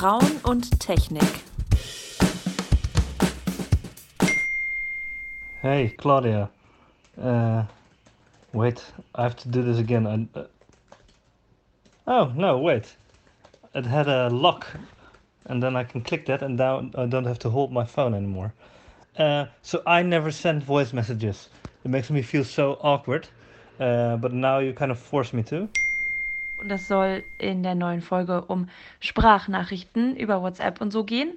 [0.00, 1.44] Frauen und Technik.
[5.60, 6.48] Hey, Claudia.
[7.22, 7.64] Uh,
[8.54, 8.82] wait,
[9.14, 10.06] I have to do this again.
[10.06, 10.46] I, uh...
[12.06, 12.96] Oh, no, wait.
[13.74, 14.66] It had a lock.
[15.44, 18.14] And then I can click that and now I don't have to hold my phone
[18.14, 18.54] anymore.
[19.18, 21.50] Uh, so I never send voice messages.
[21.84, 23.28] It makes me feel so awkward.
[23.78, 25.68] Uh, but now you kind of force me to.
[26.60, 28.68] Und das soll in der neuen Folge um
[29.00, 31.32] Sprachnachrichten über WhatsApp und so gehen.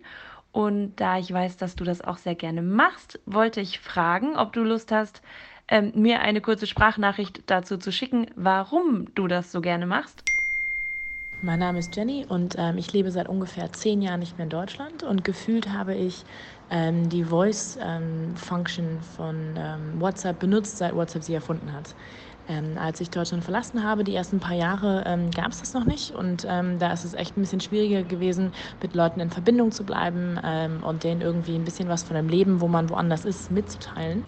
[0.51, 4.53] Und da ich weiß, dass du das auch sehr gerne machst, wollte ich fragen, ob
[4.53, 5.21] du Lust hast,
[5.67, 10.23] ähm, mir eine kurze Sprachnachricht dazu zu schicken, warum du das so gerne machst.
[11.41, 14.49] Mein Name ist Jenny und ähm, ich lebe seit ungefähr zehn Jahren nicht mehr in
[14.49, 16.23] Deutschland und gefühlt habe ich
[16.69, 21.95] ähm, die Voice-Function ähm, von ähm, WhatsApp benutzt, seit WhatsApp sie erfunden hat.
[22.47, 25.85] Ähm, als ich Deutschland verlassen habe, die ersten paar Jahre, ähm, gab es das noch
[25.85, 26.11] nicht.
[26.11, 29.85] Und ähm, da ist es echt ein bisschen schwieriger gewesen, mit Leuten in Verbindung zu
[29.85, 33.49] bleiben ähm, und denen irgendwie ein bisschen was von dem Leben, wo man woanders ist,
[33.49, 34.25] mitzuteilen.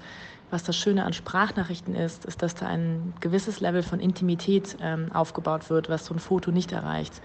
[0.55, 5.11] Was das Schöne an Sprachnachrichten ist, ist, dass da ein gewisses Level von Intimität ähm,
[5.11, 7.21] aufgebaut wird, was so ein Foto nicht erreicht.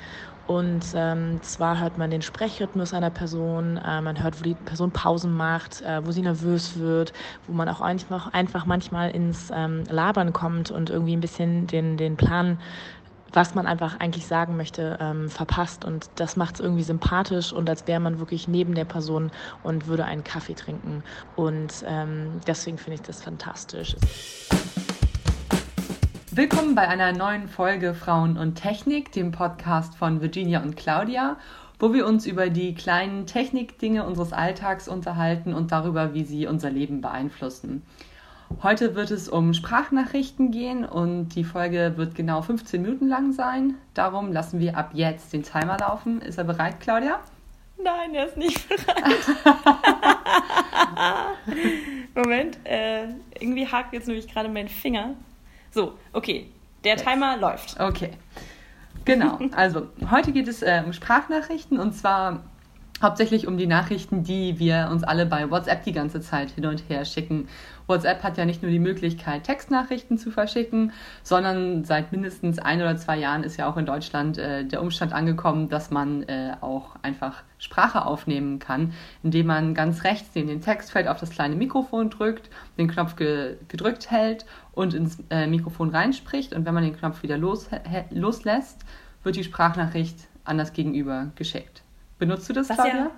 [0.48, 4.90] Und ähm, zwar hört man den Sprechrhythmus einer Person, äh, man hört, wo die Person
[4.90, 7.12] Pausen macht, äh, wo sie nervös wird,
[7.46, 11.96] wo man auch einfach, einfach manchmal ins ähm, Labern kommt und irgendwie ein bisschen den,
[11.96, 12.58] den Plan
[13.32, 15.84] was man einfach eigentlich sagen möchte, ähm, verpasst.
[15.84, 19.30] Und das macht es irgendwie sympathisch und als wäre man wirklich neben der Person
[19.62, 21.02] und würde einen Kaffee trinken.
[21.36, 23.96] Und ähm, deswegen finde ich das fantastisch.
[26.32, 31.36] Willkommen bei einer neuen Folge Frauen und Technik, dem Podcast von Virginia und Claudia,
[31.78, 36.70] wo wir uns über die kleinen Technikdinge unseres Alltags unterhalten und darüber, wie sie unser
[36.70, 37.82] Leben beeinflussen.
[38.62, 43.76] Heute wird es um Sprachnachrichten gehen und die Folge wird genau 15 Minuten lang sein.
[43.94, 46.20] Darum lassen wir ab jetzt den Timer laufen.
[46.20, 47.20] Ist er bereit, Claudia?
[47.82, 49.16] Nein, er ist nicht bereit.
[52.14, 53.04] Moment, äh,
[53.38, 55.14] irgendwie hakt jetzt nämlich gerade mein Finger.
[55.70, 56.50] So, okay.
[56.84, 57.40] Der Timer yes.
[57.40, 57.80] läuft.
[57.80, 58.10] Okay.
[59.06, 59.38] Genau.
[59.56, 62.42] Also, heute geht es äh, um Sprachnachrichten und zwar
[63.02, 66.88] hauptsächlich um die Nachrichten, die wir uns alle bei WhatsApp die ganze Zeit hin und
[66.88, 67.48] her schicken.
[67.90, 70.92] WhatsApp hat ja nicht nur die Möglichkeit, Textnachrichten zu verschicken,
[71.22, 75.12] sondern seit mindestens ein oder zwei Jahren ist ja auch in Deutschland äh, der Umstand
[75.12, 80.62] angekommen, dass man äh, auch einfach Sprache aufnehmen kann, indem man ganz rechts neben dem
[80.62, 82.48] Textfeld auf das kleine Mikrofon drückt,
[82.78, 86.54] den Knopf ge gedrückt hält und ins äh, Mikrofon reinspricht.
[86.54, 87.68] Und wenn man den Knopf wieder los
[88.10, 88.86] loslässt,
[89.24, 91.82] wird die Sprachnachricht an das Gegenüber geschickt.
[92.18, 92.94] Benutzt du das, Was Claudia?
[92.94, 93.10] Ja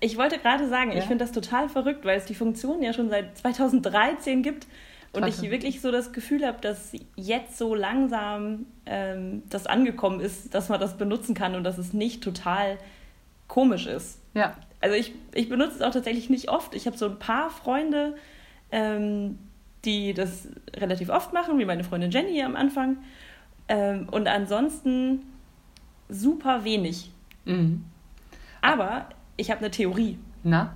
[0.00, 0.98] ich wollte gerade sagen, ja?
[0.98, 4.66] ich finde das total verrückt, weil es die Funktion ja schon seit 2013 gibt
[5.14, 5.28] und Total.
[5.28, 10.68] ich wirklich so das Gefühl habe, dass jetzt so langsam ähm, das angekommen ist, dass
[10.68, 12.78] man das benutzen kann und dass es nicht total
[13.46, 14.20] komisch ist.
[14.34, 14.56] Ja.
[14.80, 16.74] Also ich, ich benutze es auch tatsächlich nicht oft.
[16.74, 18.16] Ich habe so ein paar Freunde,
[18.72, 19.38] ähm,
[19.84, 22.96] die das relativ oft machen, wie meine Freundin Jenny am Anfang.
[23.68, 25.22] Ähm, und ansonsten
[26.08, 27.10] super wenig.
[27.44, 27.84] Mhm.
[28.60, 30.18] Aber ich habe eine Theorie.
[30.42, 30.74] Na?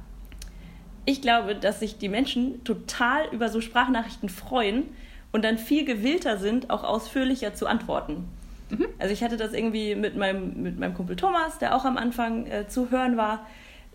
[1.04, 4.84] Ich glaube, dass sich die Menschen total über so Sprachnachrichten freuen
[5.32, 8.28] und dann viel gewillter sind, auch ausführlicher zu antworten.
[8.70, 8.86] Mhm.
[8.98, 12.46] Also ich hatte das irgendwie mit meinem, mit meinem Kumpel Thomas, der auch am Anfang
[12.46, 13.46] äh, zu hören war.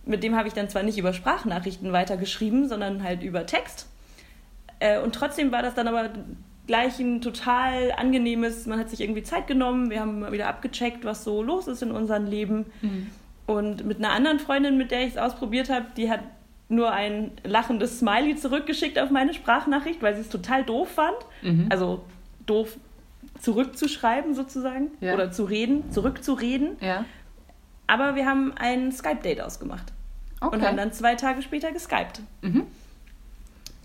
[0.06, 3.88] Mit dem habe ich dann zwar nicht über Sprachnachrichten weitergeschrieben, sondern halt über Text.
[4.80, 6.10] Äh, und trotzdem war das dann aber
[6.68, 11.04] gleich ein total angenehmes, man hat sich irgendwie Zeit genommen, wir haben mal wieder abgecheckt,
[11.04, 12.66] was so los ist in unserem Leben.
[12.82, 13.12] Mhm.
[13.46, 16.22] Und mit einer anderen Freundin, mit der ich es ausprobiert habe, die hat
[16.70, 21.18] nur ein lachendes Smiley zurückgeschickt auf meine Sprachnachricht, weil sie es total doof fand.
[21.42, 21.68] Mhm.
[21.70, 22.04] Also
[22.46, 22.78] doof
[23.40, 25.14] zurückzuschreiben sozusagen ja.
[25.14, 26.78] oder zu reden, zurückzureden.
[26.80, 27.06] Ja.
[27.88, 29.92] Aber wir haben ein Skype-Date ausgemacht
[30.40, 30.56] okay.
[30.56, 32.22] und haben dann zwei Tage später geskypt.
[32.42, 32.64] Mhm.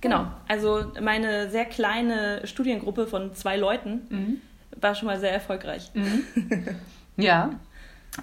[0.01, 4.41] Genau, also meine sehr kleine Studiengruppe von zwei Leuten mhm.
[4.81, 5.91] war schon mal sehr erfolgreich.
[5.95, 6.25] Mhm.
[7.17, 7.51] Ja,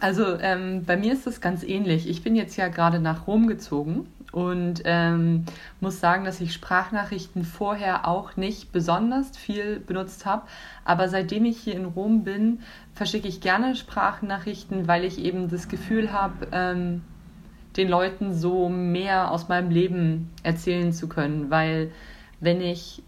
[0.01, 2.09] also ähm, bei mir ist das ganz ähnlich.
[2.09, 5.45] Ich bin jetzt ja gerade nach Rom gezogen und ähm,
[5.79, 10.43] muss sagen, dass ich Sprachnachrichten vorher auch nicht besonders viel benutzt habe.
[10.83, 12.59] Aber seitdem ich hier in Rom bin,
[12.93, 17.01] verschicke ich gerne Sprachnachrichten, weil ich eben das Gefühl habe, ähm,
[17.77, 21.49] den Leuten so mehr aus meinem Leben erzählen zu können.
[21.49, 21.91] Weil
[22.39, 23.03] wenn ich,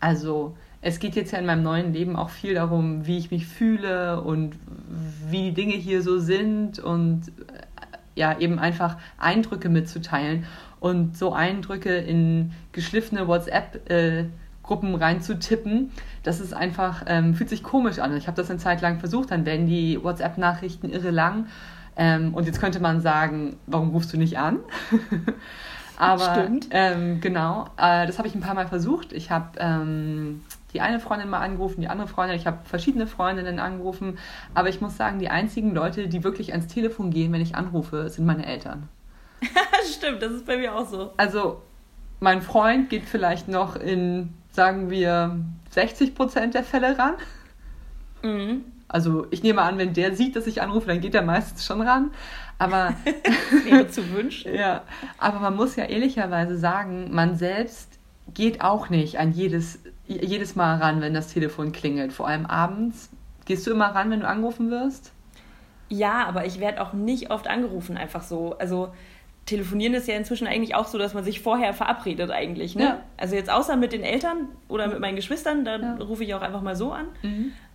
[0.00, 3.46] also es geht jetzt ja in meinem neuen Leben auch viel darum, wie ich mich
[3.46, 4.56] fühle und
[5.28, 7.32] wie die Dinge hier so sind und äh,
[8.14, 10.44] ja, eben einfach Eindrücke mitzuteilen
[10.80, 15.92] und so Eindrücke in geschliffene WhatsApp-Gruppen reinzutippen,
[16.24, 18.14] das ist einfach, ähm, fühlt sich komisch an.
[18.16, 21.46] Ich habe das eine Zeit lang versucht, dann werden die WhatsApp-Nachrichten irre lang.
[21.96, 24.58] Ähm, und jetzt könnte man sagen, warum rufst du nicht an?
[25.96, 26.68] Aber Stimmt.
[26.72, 29.12] Ähm, genau, äh, das habe ich ein paar Mal versucht.
[29.12, 30.40] Ich habe ähm,
[30.72, 34.18] die eine Freundin mal angerufen, die andere Freundin, ich habe verschiedene Freundinnen angerufen.
[34.54, 38.08] Aber ich muss sagen, die einzigen Leute, die wirklich ans Telefon gehen, wenn ich anrufe,
[38.08, 38.88] sind meine Eltern.
[39.92, 41.12] Stimmt, das ist bei mir auch so.
[41.16, 41.62] Also
[42.20, 45.40] mein Freund geht vielleicht noch in, sagen wir,
[45.70, 47.14] 60 Prozent der Fälle ran.
[48.22, 48.64] Mhm.
[48.88, 51.80] Also ich nehme an, wenn der sieht, dass ich anrufe, dann geht er meistens schon
[51.80, 52.10] ran.
[52.58, 52.94] Aber
[53.90, 54.54] zu wünschen.
[54.54, 54.82] ja,
[55.18, 57.98] aber man muss ja ehrlicherweise sagen, man selbst
[58.34, 62.12] geht auch nicht an jedes, jedes Mal ran, wenn das Telefon klingelt.
[62.12, 63.10] Vor allem abends.
[63.44, 65.12] Gehst du immer ran, wenn du angerufen wirst?
[65.88, 68.56] Ja, aber ich werde auch nicht oft angerufen, einfach so.
[68.58, 68.92] Also
[69.46, 72.76] telefonieren ist ja inzwischen eigentlich auch so, dass man sich vorher verabredet eigentlich.
[72.76, 72.84] Ne?
[72.84, 73.00] Ja.
[73.16, 75.94] Also jetzt außer mit den Eltern oder mit meinen Geschwistern, dann Ja.
[76.04, 77.06] rufe ich auch einfach mal so an.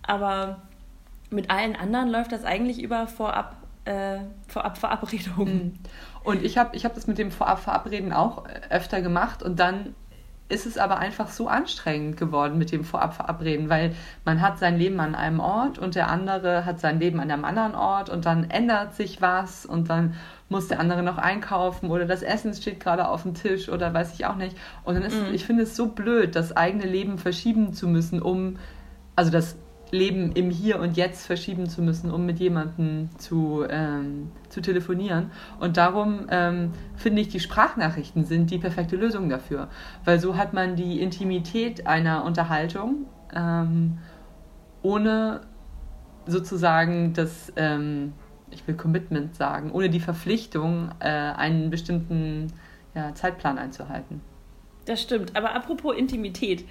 [0.02, 0.62] Aber
[1.30, 5.78] mit allen anderen läuft das eigentlich über vorab, äh, vorab Verabredungen.
[6.24, 9.60] Und ich habe ich hab das mit dem Vorab Verabreden auch äh, öfter gemacht und
[9.60, 9.94] dann
[10.48, 14.78] ist es aber einfach so anstrengend geworden mit dem Vorab Verabreden, weil man hat sein
[14.78, 18.24] Leben an einem Ort und der andere hat sein Leben an einem anderen Ort und
[18.24, 20.14] dann ändert sich was und dann
[20.48, 24.14] muss der andere noch einkaufen oder das Essen steht gerade auf dem Tisch oder weiß
[24.14, 24.56] ich auch nicht.
[24.84, 28.56] Und dann ist, ich finde es so blöd, das eigene Leben verschieben zu müssen, um,
[29.16, 29.56] also das
[29.90, 35.30] Leben im Hier und Jetzt verschieben zu müssen, um mit jemandem zu, ähm, zu telefonieren.
[35.60, 39.68] Und darum ähm, finde ich, die Sprachnachrichten sind die perfekte Lösung dafür.
[40.04, 43.98] Weil so hat man die Intimität einer Unterhaltung, ähm,
[44.82, 45.40] ohne
[46.26, 48.12] sozusagen das, ähm,
[48.50, 52.52] ich will Commitment sagen, ohne die Verpflichtung, äh, einen bestimmten
[52.94, 54.20] ja, Zeitplan einzuhalten.
[54.84, 55.36] Das stimmt.
[55.36, 56.64] Aber apropos Intimität,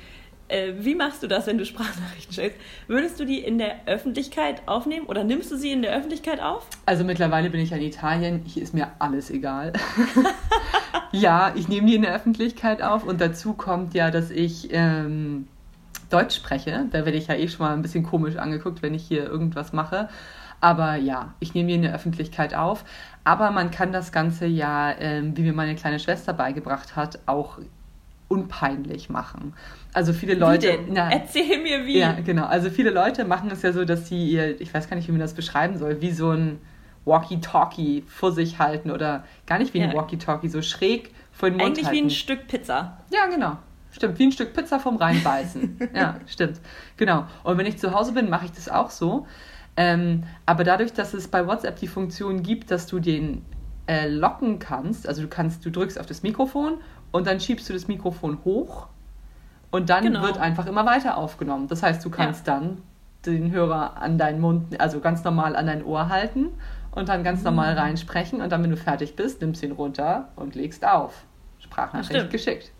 [0.48, 2.58] äh, wie machst du das, wenn du Sprachnachrichten stellst?
[2.88, 6.68] Würdest du die in der Öffentlichkeit aufnehmen oder nimmst du sie in der Öffentlichkeit auf?
[6.86, 9.74] Also mittlerweile bin ich in Italien, hier ist mir alles egal.
[11.12, 15.48] ja, ich nehme die in der Öffentlichkeit auf und dazu kommt ja, dass ich ähm,
[16.10, 16.86] Deutsch spreche.
[16.92, 19.74] Da werde ich ja eh schon mal ein bisschen komisch angeguckt, wenn ich hier irgendwas
[19.74, 20.10] mache.
[20.60, 22.84] Aber ja, ich nehme die in der Öffentlichkeit auf.
[23.24, 27.60] Aber man kann das Ganze ja, ähm, wie mir meine kleine Schwester beigebracht hat, auch
[28.28, 29.54] unpeinlich machen.
[29.94, 30.80] Also viele Leute.
[30.90, 32.00] Na, Erzähl mir wie.
[32.00, 32.46] ja, genau.
[32.46, 35.12] Also viele Leute machen es ja so, dass sie ihr, ich weiß gar nicht, wie
[35.12, 36.60] man das beschreiben soll, wie so ein
[37.06, 39.96] Walkie-Talkie vor sich halten oder gar nicht wie ein Ja.
[39.96, 41.98] Walkie-Talkie, so schräg vor den Mund Eigentlich halten.
[41.98, 42.98] wie ein Stück Pizza.
[43.12, 43.58] Ja, genau.
[43.92, 45.80] Stimmt, wie ein Stück Pizza vom Reinbeißen.
[45.96, 46.60] ja, stimmt.
[46.98, 47.26] Genau.
[47.44, 49.26] Und wenn ich zu Hause bin, mache ich das auch so.
[49.78, 53.44] Ähm, aber dadurch, dass es bei WhatsApp die Funktion gibt, dass du den
[53.88, 56.80] äh, locken kannst, also du kannst, du drückst auf das Mikrofon
[57.12, 58.88] und dann schiebst du das Mikrofon hoch
[59.72, 60.22] und dann Genau.
[60.24, 61.68] wird einfach immer weiter aufgenommen.
[61.68, 62.82] Das heißt, du kannst dann
[63.26, 66.48] den Hörer an deinen Mund, also ganz normal an dein Ohr halten
[66.92, 67.80] und dann ganz normal Mhm.
[67.80, 71.24] reinsprechen und dann, wenn du fertig bist, nimmst du ihn runter und legst auf.
[71.60, 72.72] Sprachnachricht geschickt.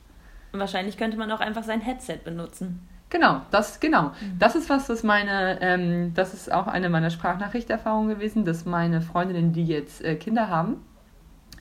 [0.54, 2.88] Und wahrscheinlich könnte man auch einfach sein Headset benutzen.
[3.10, 4.04] Genau, das genau.
[4.22, 4.38] Mhm.
[4.40, 9.02] Das ist was, was meine, ähm, das ist auch eine meiner Sprachnachrichterfahrungen gewesen, dass meine
[9.02, 10.78] Freundinnen, die jetzt äh, Kinder haben,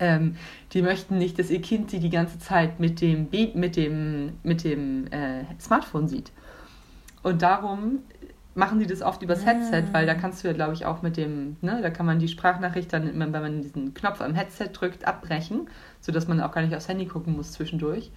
[0.00, 0.36] ähm,
[0.72, 4.34] die möchten nicht, dass ihr Kind sie die ganze Zeit mit dem Be mit dem
[4.42, 6.32] mit dem äh, Smartphone sieht.
[7.22, 8.00] Und darum
[8.54, 9.92] machen sie das oft übers Headset, Ah.
[9.92, 12.28] weil da kannst du ja, glaube ich, auch mit dem, ne, da kann man die
[12.28, 15.68] Sprachnachricht dann, immer, wenn man diesen Knopf am Headset drückt, abbrechen,
[16.00, 18.10] sodass man auch gar nicht aufs Handy gucken muss zwischendurch.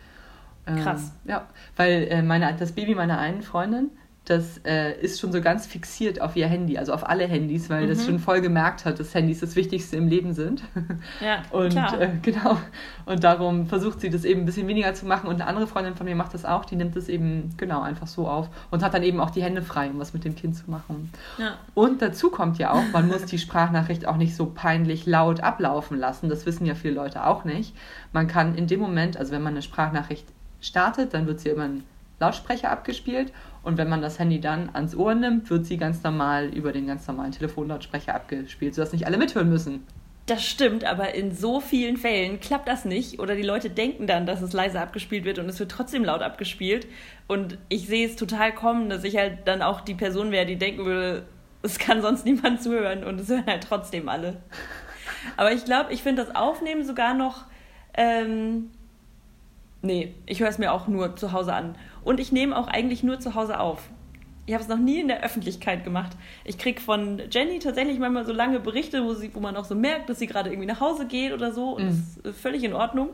[0.66, 1.14] Ähm, Krass.
[1.26, 1.46] ja,
[1.76, 3.90] weil äh, meine, das Baby meiner einen Freundin,
[4.30, 7.88] das äh, ist schon so ganz fixiert auf ihr Handy, also auf alle Handys, weil
[7.88, 8.04] das Mhm.
[8.06, 10.64] schon voll gemerkt hat, dass Handys das Wichtigste im Leben sind.
[11.22, 12.00] Ja, Und klar.
[12.00, 12.58] äh, genau.
[13.06, 15.28] Und darum versucht sie das eben ein bisschen weniger zu machen.
[15.28, 18.08] Und eine andere Freundin von mir macht das auch, die nimmt das eben genau einfach
[18.08, 20.56] so auf und hat dann eben auch die Hände frei, um was mit dem Kind
[20.56, 21.12] zu machen.
[21.38, 21.56] ja.
[21.74, 25.98] Und dazu kommt ja auch, man muss die Sprachnachricht auch nicht so peinlich laut ablaufen
[25.98, 26.30] lassen.
[26.30, 27.74] Das wissen ja viele Leute auch nicht.
[28.14, 30.26] Man kann in dem Moment, also wenn man eine Sprachnachricht
[30.62, 31.84] startet, dann wird sie über einen
[32.20, 33.32] Lautsprecher abgespielt.
[33.64, 36.88] Und wenn man das Handy dann ans Ohr nimmt, wird sie ganz normal über den
[36.88, 39.86] ganz normalen Telefonlautsprecher abgespielt, sodass nicht alle mithören müssen.
[40.30, 44.28] Das stimmt, aber in so vielen Fällen klappt das nicht oder die Leute denken dann,
[44.28, 46.86] dass es leise abgespielt wird und es wird trotzdem laut abgespielt.
[47.28, 50.58] Und ich sehe es total kommen, dass ich halt dann auch die Person wäre, die
[50.58, 51.26] denken würde,
[51.64, 54.38] es kann sonst niemand zuhören und es hören halt trotzdem alle.
[55.36, 57.46] Aber ich glaube, ich finde das Aufnehmen sogar noch.
[57.96, 58.70] Ähm,
[59.82, 61.76] nee, ich höre es mir auch nur zu Hause an.
[62.10, 63.88] Und ich nehme auch eigentlich nur zu Hause auf.
[64.48, 66.14] Ich habe es noch nie in der Öffentlichkeit gemacht.
[66.44, 69.76] Ich kriege von Jenny tatsächlich manchmal so lange Berichte, wo, sie, wo man auch so
[69.76, 71.76] merkt, dass sie gerade irgendwie nach Hause geht oder so.
[71.76, 73.10] Und das ist äh, völlig in Ordnung.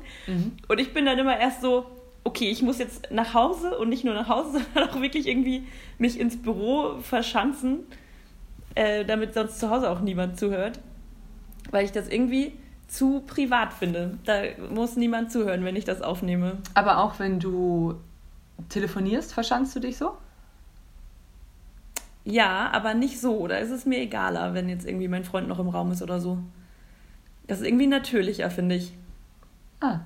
[0.70, 1.88] Und ich bin dann immer erst so,
[2.24, 5.64] okay, ich muss jetzt nach Hause und nicht nur nach Hause, sondern auch wirklich irgendwie
[5.98, 7.80] mich ins Büro verschanzen,
[8.76, 10.80] äh, damit sonst zu Hause auch niemand zuhört.
[11.70, 12.54] weil ich das irgendwie
[12.88, 14.18] zu privat finde.
[14.24, 16.60] Da muss niemand zuhören, wenn ich das aufnehme.
[16.76, 17.96] Aber auch wenn du
[18.70, 20.18] telefonierst, verschanzt du dich so?
[22.24, 23.48] Ja, aber nicht so.
[23.48, 26.20] Da ist es mir egaler, wenn jetzt irgendwie mein Freund noch im Raum ist oder
[26.20, 26.40] so.
[27.48, 28.94] Das ist irgendwie natürlicher, finde ich.
[29.80, 30.00] Ah,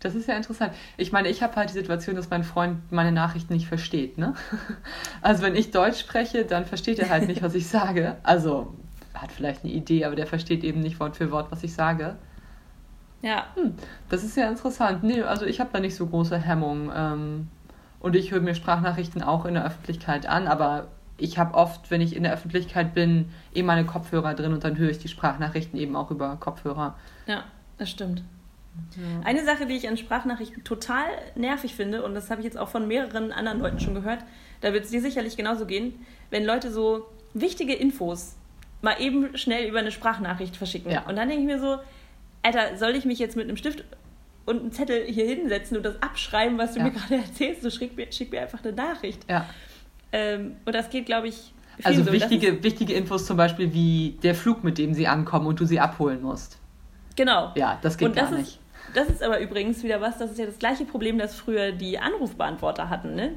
[0.00, 0.72] das ist ja interessant.
[0.96, 4.18] Ich meine, ich habe halt die Situation, dass mein Freund meine Nachrichten nicht versteht.
[4.18, 4.34] Ne?
[5.22, 8.16] Also wenn ich Deutsch spreche, dann versteht er halt nicht, was ich sage.
[8.22, 8.74] Also
[9.14, 12.16] hat vielleicht eine Idee, aber der versteht eben nicht Wort für Wort, was ich sage.
[13.22, 13.46] Ja.
[13.54, 13.74] Hm,
[14.08, 15.04] das ist ja interessant.
[15.04, 16.90] Nee, also ich habe da nicht so große Hemmungen.
[16.94, 17.48] Ähm,
[18.00, 20.88] und ich höre mir Sprachnachrichten auch in der Öffentlichkeit an, aber
[21.18, 24.78] ich habe oft, wenn ich in der Öffentlichkeit bin, eh meine Kopfhörer drin und dann
[24.78, 26.96] höre ich die Sprachnachrichten eben auch über Kopfhörer.
[27.26, 27.44] Ja,
[27.78, 28.22] das stimmt.
[28.96, 29.26] Ja.
[29.26, 32.68] Eine Sache, die ich an Sprachnachrichten total nervig finde, und das habe ich jetzt auch
[32.68, 34.24] von mehreren anderen Leuten schon gehört,
[34.60, 35.94] da wird es dir sicherlich genauso gehen,
[36.30, 38.36] wenn Leute so wichtige Infos
[38.82, 40.90] mal eben schnell über eine Sprachnachricht verschicken.
[40.90, 41.02] Ja.
[41.06, 41.78] Und dann denke ich mir so,
[42.42, 43.84] Alter, soll ich mich jetzt mit einem Stift
[44.46, 46.86] und einem Zettel hier hinsetzen und das abschreiben, was du ja.
[46.86, 47.64] mir gerade erzählst?
[47.64, 49.28] Du schick mir, schick mir einfach eine Nachricht.
[49.28, 49.46] Ja.
[50.12, 51.52] Ähm, und das geht, glaube ich,
[51.84, 52.12] also so.
[52.12, 55.80] wichtige, wichtige Infos zum Beispiel wie der Flug, mit dem sie ankommen und du sie
[55.80, 56.58] abholen musst.
[57.16, 57.52] Genau.
[57.54, 58.60] Ja, das geht und das gar ist, nicht.
[58.94, 61.98] Das ist aber übrigens wieder was, das ist ja das gleiche Problem, das früher die
[61.98, 63.14] Anrufbeantworter hatten.
[63.14, 63.32] Ne?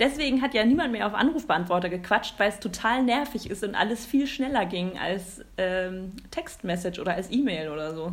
[0.00, 4.04] Deswegen hat ja niemand mehr auf Anrufbeantworter gequatscht, weil es total nervig ist und alles
[4.04, 8.12] viel schneller ging als ähm, Textmessage oder als E-Mail oder so.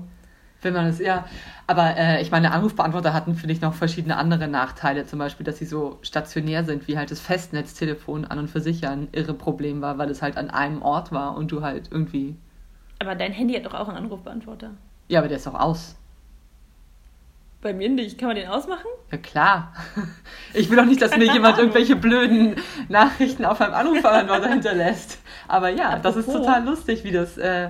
[0.61, 1.25] Wenn man es, ja.
[1.67, 5.05] Aber äh, ich meine, Anrufbeantworter hatten, finde ich, noch verschiedene andere Nachteile.
[5.05, 8.81] Zum Beispiel, dass sie so stationär sind, wie halt das Festnetztelefon an und für sich
[8.81, 11.89] ja ein irre Problem war, weil es halt an einem Ort war und du halt
[11.91, 12.35] irgendwie.
[12.99, 14.71] Aber dein Handy hat doch auch einen Anrufbeantworter.
[15.07, 15.95] Ja, aber der ist doch aus.
[17.61, 18.17] Bei mir nicht.
[18.17, 18.87] Kann man den ausmachen?
[19.11, 19.73] Ja, klar.
[20.53, 22.55] Ich will doch nicht, dass mir jemand irgendwelche blöden
[22.89, 25.19] Nachrichten auf meinem Anrufbeantworter hinterlässt.
[25.47, 26.01] Aber ja, Apropos.
[26.03, 27.37] das ist total lustig, wie das.
[27.37, 27.69] Äh,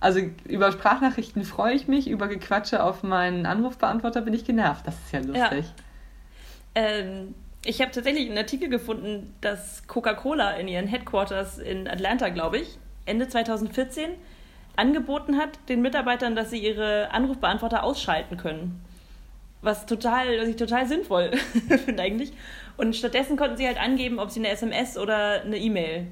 [0.00, 4.86] also über Sprachnachrichten freue ich mich, über Gequatsche auf meinen Anrufbeantworter bin ich genervt.
[4.86, 5.64] Das ist ja lustig.
[5.66, 6.82] Ja.
[6.82, 12.58] Ähm, ich habe tatsächlich einen Artikel gefunden, dass Coca-Cola in ihren Headquarters in Atlanta, glaube
[12.58, 14.10] ich, Ende 2014
[14.76, 18.84] angeboten hat den Mitarbeitern, dass sie ihre Anrufbeantworter ausschalten können.
[19.60, 21.32] Was total, was ich total sinnvoll
[21.84, 22.32] finde eigentlich.
[22.76, 26.06] Und stattdessen konnten sie halt angeben, ob sie eine SMS oder eine E-Mail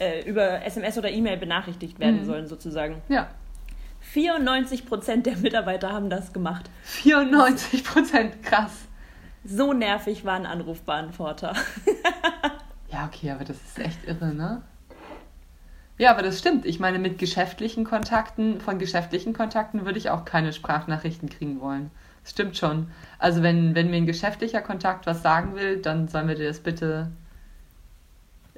[0.00, 2.24] äh, über SMS oder E-Mail benachrichtigt werden mhm.
[2.24, 3.02] sollen, sozusagen.
[3.08, 3.28] Ja.
[4.00, 6.70] 94 Prozent der Mitarbeiter haben das gemacht.
[6.84, 8.88] 94 Prozent, krass.
[9.44, 11.54] So nervig war ein Anrufbeantworter.
[12.88, 14.62] ja, okay, aber das ist echt irre, ne?
[15.98, 16.64] Ja, aber das stimmt.
[16.64, 21.90] Ich meine, mit geschäftlichen Kontakten, von geschäftlichen Kontakten würde ich auch keine Sprachnachrichten kriegen wollen.
[22.22, 22.90] Das stimmt schon.
[23.18, 26.60] Also wenn, wenn mir ein geschäftlicher Kontakt was sagen will, dann sollen wir dir das
[26.60, 27.10] bitte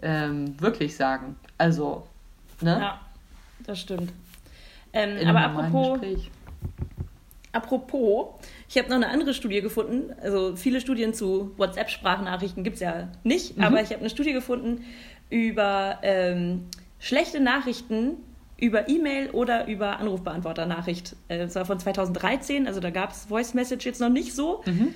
[0.02, 1.36] ähm, wirklich sagen.
[1.58, 2.06] Also,
[2.60, 2.78] ne?
[2.80, 3.00] Ja,
[3.66, 4.12] das stimmt.
[4.92, 6.30] Ähm, aber apropos, Gespräch.
[7.52, 8.26] apropos,
[8.68, 10.12] ich habe noch eine andere Studie gefunden.
[10.20, 13.64] Also viele Studien zu WhatsApp-Sprachnachrichten gibt es ja nicht, mhm.
[13.64, 14.84] aber ich habe eine Studie gefunden
[15.30, 16.66] über ähm,
[16.98, 18.16] schlechte Nachrichten
[18.62, 21.16] über E-Mail oder über Anrufbeantworter-Nachricht.
[21.26, 24.62] Äh, das war von 2013, also da gab es Voice Message jetzt noch nicht so.
[24.66, 24.94] Mhm.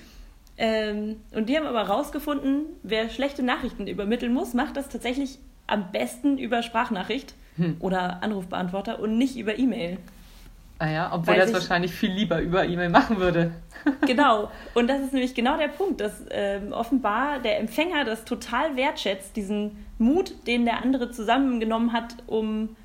[0.58, 5.90] Ähm, und die haben aber rausgefunden, wer schlechte Nachrichten übermitteln muss, macht das tatsächlich am
[5.92, 7.76] besten über Sprachnachricht hm.
[7.80, 9.98] oder Anrufbeantworter und nicht über E-Mail.
[10.78, 13.52] Ah ja, obwohl er es wahrscheinlich viel lieber über E-Mail machen würde.
[14.06, 14.50] genau.
[14.74, 19.36] Und das ist nämlich genau der Punkt, dass ähm, offenbar der Empfänger das total wertschätzt,
[19.36, 22.76] diesen Mut, den der andere zusammengenommen hat, um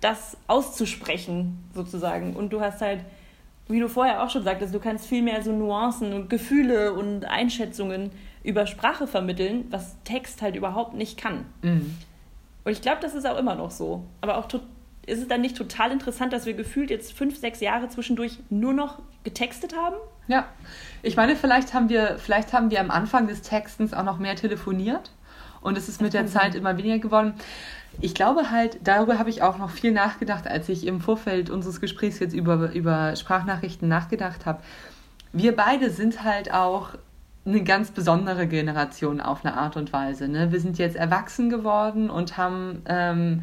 [0.00, 2.34] das auszusprechen, sozusagen.
[2.34, 3.00] Und du hast halt
[3.68, 7.24] wie du vorher auch schon sagtest, du kannst viel mehr so Nuancen und Gefühle und
[7.24, 8.10] Einschätzungen
[8.42, 11.44] über Sprache vermitteln, was Text halt überhaupt nicht kann.
[11.62, 11.94] Mhm.
[12.64, 14.04] Und ich glaube, das ist auch immer noch so.
[14.20, 14.48] Aber auch
[15.06, 18.72] ist es dann nicht total interessant, dass wir gefühlt jetzt fünf, sechs Jahre zwischendurch nur
[18.72, 19.96] noch getextet haben?
[20.28, 20.46] Ja,
[21.02, 24.36] ich meine, vielleicht haben wir, vielleicht haben wir am Anfang des Textens auch noch mehr
[24.36, 25.10] telefoniert
[25.60, 27.34] und es ist mit der Zeit immer weniger geworden
[28.00, 31.80] ich glaube halt, darüber habe ich auch noch viel nachgedacht, als ich im Vorfeld unseres
[31.80, 34.60] Gesprächs jetzt über, über Sprachnachrichten nachgedacht habe.
[35.32, 36.90] Wir beide sind halt auch
[37.44, 40.28] eine ganz besondere Generation auf eine Art und Weise.
[40.28, 40.52] Ne?
[40.52, 43.42] Wir sind jetzt erwachsen geworden und haben, ähm,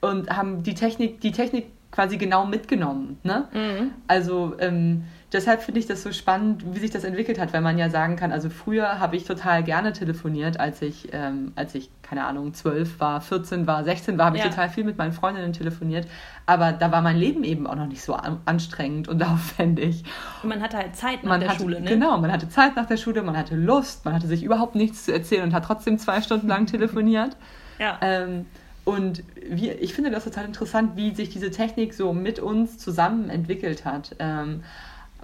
[0.00, 3.18] und haben die Technik, die Technik quasi genau mitgenommen.
[3.22, 3.48] Ne?
[3.52, 3.90] Mhm.
[4.06, 7.76] Also ähm, deshalb finde ich das so spannend, wie sich das entwickelt hat, weil man
[7.76, 11.90] ja sagen kann, also früher habe ich total gerne telefoniert, als ich, ähm, als ich,
[12.02, 14.44] keine Ahnung, 12 war, 14 war, 16 war, habe ja.
[14.44, 16.06] ich total viel mit meinen Freundinnen telefoniert.
[16.46, 18.14] Aber da war mein Leben eben auch noch nicht so
[18.44, 20.04] anstrengend und aufwendig.
[20.42, 21.88] Und man hatte halt Zeit nach man der hatte, Schule, ne?
[21.88, 25.04] Genau, man hatte Zeit nach der Schule, man hatte Lust, man hatte sich überhaupt nichts
[25.04, 27.36] zu erzählen und hat trotzdem zwei Stunden lang telefoniert.
[27.78, 27.98] Ja.
[28.00, 28.46] Ähm,
[28.84, 33.30] und wir, ich finde das total interessant, wie sich diese Technik so mit uns zusammen
[33.30, 34.14] entwickelt hat.
[34.18, 34.62] Ähm,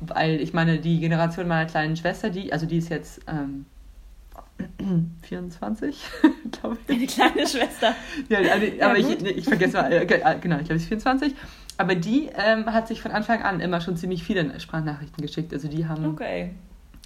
[0.01, 3.67] weil ich meine, die Generation meiner kleinen Schwester, die, also die ist jetzt ähm,
[5.23, 5.97] 24,
[6.61, 6.97] glaube ich.
[6.97, 7.95] Eine kleine Schwester.
[8.29, 10.89] ja, also, ja, aber ich, ich vergesse mal, äh, äh genau, ich glaube, sie ist
[10.89, 11.35] 24.
[11.79, 15.53] Aber die ähm, hat sich von Anfang an immer schon ziemlich viele Sprachnachrichten geschickt.
[15.55, 16.51] Also die haben, okay.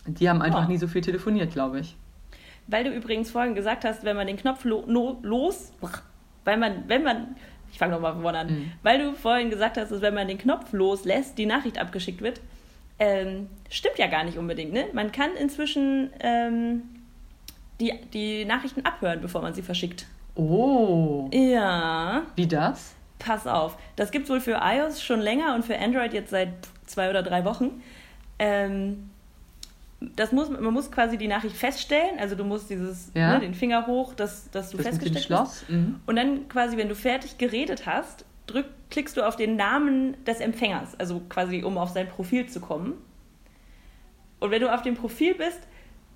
[0.06, 0.70] die haben einfach oh.
[0.70, 1.96] nie so viel telefoniert, glaube ich.
[2.66, 4.84] Weil du übrigens vorhin gesagt hast, wenn man den Knopf lo
[5.22, 5.72] los,
[6.44, 7.36] weil man, wenn man,
[7.70, 8.72] ich fange nochmal von vorne an, mhm.
[8.82, 12.40] weil du vorhin gesagt hast, dass wenn man den Knopf loslässt, die Nachricht abgeschickt wird,
[12.98, 14.72] ähm, stimmt ja gar nicht unbedingt.
[14.72, 14.86] Ne?
[14.92, 16.82] Man kann inzwischen ähm,
[17.80, 20.06] die, die Nachrichten abhören, bevor man sie verschickt.
[20.34, 21.28] Oh.
[21.32, 22.22] Ja.
[22.36, 22.94] Wie das?
[23.18, 23.76] Pass auf.
[23.96, 26.50] Das gibt es wohl für iOS schon länger und für Android jetzt seit
[26.86, 27.82] zwei oder drei Wochen.
[28.38, 29.10] Ähm,
[30.16, 33.34] das muss, man muss quasi die Nachricht feststellen, also du musst dieses, ja.
[33.34, 35.68] ne, den Finger hoch, dass, dass du das festgestellt hast.
[35.70, 36.00] Mhm.
[36.06, 40.40] Und dann quasi, wenn du fertig geredet hast, drück, klickst du auf den Namen des
[40.40, 42.94] Empfängers, also quasi um auf sein Profil zu kommen.
[44.40, 45.60] Und wenn du auf dem Profil bist,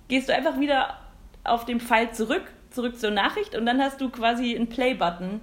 [0.07, 0.99] gehst du einfach wieder
[1.43, 5.39] auf dem Pfeil zurück, zurück zur Nachricht und dann hast du quasi einen Play-Button,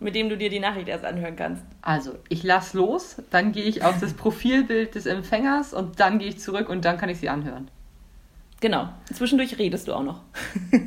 [0.00, 1.64] mit dem du dir die Nachricht erst anhören kannst.
[1.82, 6.28] Also, ich lass los, dann gehe ich auf das Profilbild des Empfängers und dann gehe
[6.28, 7.70] ich zurück und dann kann ich sie anhören.
[8.60, 8.88] Genau.
[9.12, 10.22] Zwischendurch redest du auch noch.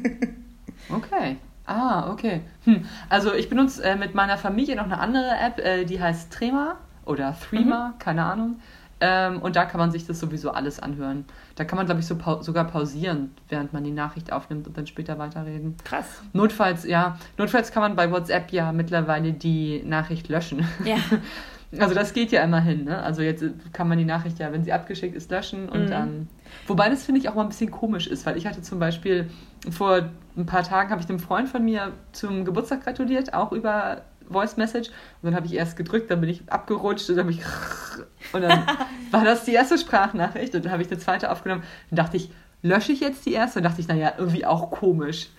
[0.89, 1.37] okay.
[1.71, 2.41] Ah, okay.
[2.65, 2.85] Hm.
[3.09, 6.75] Also ich benutze äh, mit meiner Familie noch eine andere App, äh, die heißt Trema
[7.05, 7.99] oder Threema, mhm.
[7.99, 8.59] keine Ahnung.
[8.99, 11.25] Ähm, und da kann man sich das sowieso alles anhören.
[11.55, 14.77] Da kann man, glaube ich, so pau sogar pausieren, während man die Nachricht aufnimmt und
[14.77, 15.75] dann später weiterreden.
[15.83, 16.21] Krass.
[16.33, 20.67] Notfalls, ja, notfalls kann man bei WhatsApp ja mittlerweile die Nachricht löschen.
[20.85, 20.97] Ja.
[21.79, 23.01] Also das geht ja immerhin, ne?
[23.01, 25.89] Also jetzt kann man die Nachricht ja, wenn sie abgeschickt ist, löschen und mhm.
[25.89, 26.27] dann.
[26.67, 29.29] Wobei das finde ich auch mal ein bisschen komisch ist, weil ich hatte zum Beispiel
[29.69, 34.01] vor ein paar Tagen habe ich einem Freund von mir zum Geburtstag gratuliert, auch über
[34.29, 34.89] Voice Message.
[34.89, 37.43] Und dann habe ich erst gedrückt, dann bin ich abgerutscht und dann bin ich
[38.33, 38.65] und dann
[39.11, 41.63] war das die erste Sprachnachricht und dann habe ich eine zweite aufgenommen.
[41.89, 43.59] Dann dachte ich, lösche ich jetzt die erste?
[43.59, 45.29] Und dachte ich, naja, irgendwie auch komisch.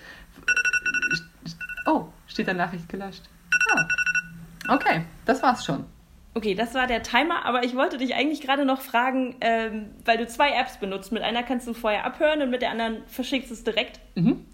[1.87, 3.23] Oh, steht da Nachricht gelöscht.
[3.75, 3.87] Ah.
[4.69, 5.85] Okay, das war's schon.
[6.35, 10.17] Okay, das war der Timer, aber ich wollte dich eigentlich gerade noch fragen, ähm, weil
[10.17, 11.13] du zwei Apps benutzt.
[11.13, 14.01] Mit einer kannst du vorher abhören und mit der anderen verschickst du es direkt.
[14.15, 14.45] Mhm.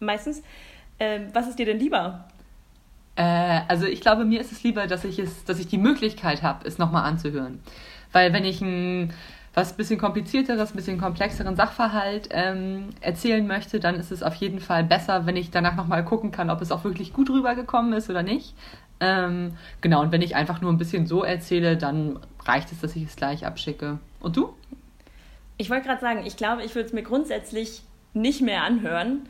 [0.00, 0.42] Meistens.
[0.98, 2.24] Ähm, was ist dir denn lieber?
[3.14, 6.42] Äh, also ich glaube, mir ist es lieber, dass ich es, dass ich die Möglichkeit
[6.42, 7.60] habe, es nochmal anzuhören.
[8.10, 9.12] Weil wenn ich ein
[9.54, 14.84] was bisschen komplizierteres, bisschen komplexeren Sachverhalt ähm, erzählen möchte, dann ist es auf jeden Fall
[14.84, 18.22] besser, wenn ich danach nochmal gucken kann, ob es auch wirklich gut rübergekommen ist oder
[18.22, 18.54] nicht.
[19.00, 22.96] Ähm, genau, und wenn ich einfach nur ein bisschen so erzähle, dann reicht es, dass
[22.96, 23.98] ich es gleich abschicke.
[24.20, 24.54] Und du?
[25.56, 27.82] Ich wollte gerade sagen, ich glaube, ich würde es mir grundsätzlich
[28.14, 29.28] nicht mehr anhören,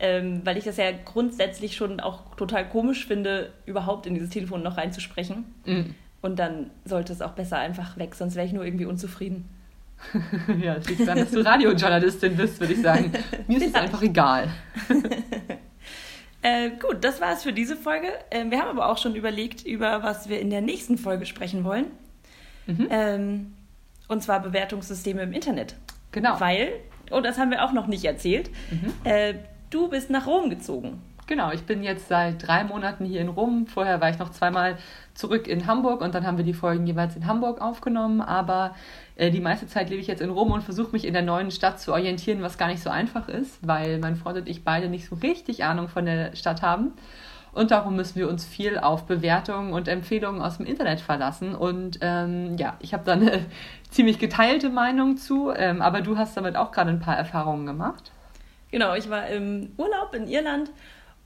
[0.00, 4.62] ähm, weil ich das ja grundsätzlich schon auch total komisch finde, überhaupt in dieses Telefon
[4.62, 5.44] noch reinzusprechen.
[5.64, 5.94] Mhm.
[6.20, 9.48] Und dann sollte es auch besser einfach weg, sonst wäre ich nur irgendwie unzufrieden.
[10.60, 13.12] ja, es liegt daran, dass du Radiojournalistin bist, würde ich sagen.
[13.48, 14.48] Mir ist es einfach egal.
[16.42, 18.08] Äh, gut, das war es für diese Folge.
[18.30, 21.64] Äh, wir haben aber auch schon überlegt, über was wir in der nächsten Folge sprechen
[21.64, 21.86] wollen.
[22.66, 22.88] Mhm.
[22.90, 23.54] Ähm,
[24.06, 25.74] und zwar Bewertungssysteme im Internet.
[26.12, 26.40] Genau.
[26.40, 26.72] Weil,
[27.10, 28.94] oh, das haben wir auch noch nicht erzählt, mhm.
[29.04, 29.34] äh,
[29.70, 31.02] du bist nach Rom gezogen.
[31.28, 33.66] Genau, ich bin jetzt seit drei Monaten hier in Rom.
[33.66, 34.78] Vorher war ich noch zweimal
[35.12, 38.22] zurück in Hamburg und dann haben wir die Folgen jeweils in Hamburg aufgenommen.
[38.22, 38.74] Aber
[39.14, 41.50] äh, die meiste Zeit lebe ich jetzt in Rom und versuche mich in der neuen
[41.50, 44.88] Stadt zu orientieren, was gar nicht so einfach ist, weil mein Freund und ich beide
[44.88, 46.94] nicht so richtig Ahnung von der Stadt haben.
[47.52, 51.54] Und darum müssen wir uns viel auf Bewertungen und Empfehlungen aus dem Internet verlassen.
[51.54, 53.44] Und ähm, ja, ich habe da eine
[53.90, 58.12] ziemlich geteilte Meinung zu, ähm, aber du hast damit auch gerade ein paar Erfahrungen gemacht.
[58.70, 60.70] Genau, ich war im Urlaub in Irland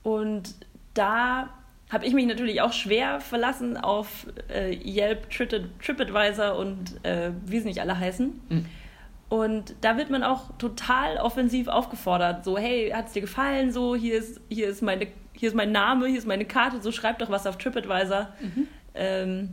[0.03, 0.55] und
[0.93, 1.49] da
[1.91, 7.67] habe ich mich natürlich auch schwer verlassen auf äh, Yelp, TripAdvisor und äh, wie sie
[7.67, 8.41] nicht alle heißen.
[8.49, 8.65] Mhm.
[9.29, 12.45] Und da wird man auch total offensiv aufgefordert.
[12.45, 13.71] So, hey, hat es dir gefallen?
[13.71, 16.91] So, hier ist, hier, ist meine, hier ist mein Name, hier ist meine Karte, so
[16.91, 18.29] schreib doch was auf TripAdvisor.
[18.39, 18.67] Mhm.
[18.95, 19.49] Ähm,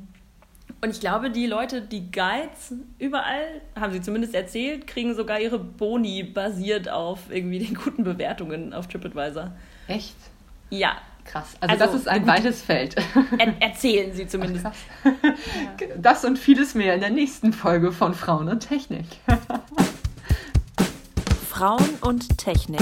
[0.82, 5.58] und ich glaube, die Leute, die Guides überall, haben sie zumindest erzählt, kriegen sogar ihre
[5.58, 9.52] Boni basiert auf irgendwie den guten Bewertungen auf TripAdvisor.
[9.88, 10.16] Echt?
[10.70, 10.96] Ja,
[11.30, 11.56] Krass.
[11.60, 12.96] Also, also das ist ein weites Feld.
[13.38, 14.66] Er erzählen Sie zumindest.
[14.66, 14.74] Ach,
[15.96, 19.06] das und vieles mehr in der nächsten Folge von Frauen und Technik.
[21.48, 22.80] Frauen und Technik.